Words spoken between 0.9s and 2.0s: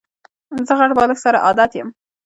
بالښت سره عادت یم.